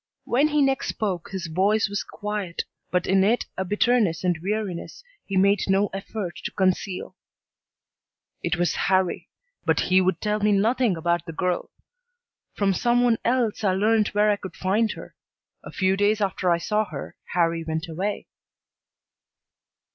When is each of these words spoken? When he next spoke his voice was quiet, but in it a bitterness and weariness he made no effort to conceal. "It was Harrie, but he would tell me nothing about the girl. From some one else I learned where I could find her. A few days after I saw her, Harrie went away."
When 0.23 0.47
he 0.47 0.63
next 0.63 0.87
spoke 0.87 1.29
his 1.29 1.45
voice 1.45 1.87
was 1.87 2.03
quiet, 2.03 2.63
but 2.89 3.05
in 3.05 3.23
it 3.23 3.45
a 3.55 3.63
bitterness 3.63 4.23
and 4.23 4.35
weariness 4.41 5.03
he 5.27 5.37
made 5.37 5.61
no 5.69 5.91
effort 5.93 6.37
to 6.37 6.49
conceal. 6.53 7.15
"It 8.41 8.55
was 8.55 8.73
Harrie, 8.89 9.29
but 9.63 9.79
he 9.79 10.01
would 10.01 10.19
tell 10.19 10.39
me 10.39 10.53
nothing 10.53 10.97
about 10.97 11.27
the 11.27 11.33
girl. 11.33 11.69
From 12.55 12.73
some 12.73 13.03
one 13.03 13.19
else 13.23 13.63
I 13.63 13.73
learned 13.75 14.07
where 14.07 14.31
I 14.31 14.37
could 14.37 14.55
find 14.55 14.91
her. 14.93 15.13
A 15.63 15.71
few 15.71 15.95
days 15.95 16.19
after 16.19 16.49
I 16.49 16.57
saw 16.57 16.85
her, 16.85 17.15
Harrie 17.35 17.63
went 17.63 17.87
away." 17.87 18.25